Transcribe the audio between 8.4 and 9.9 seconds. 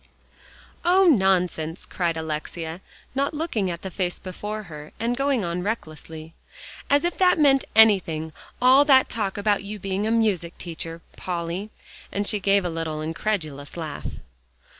all that talk about your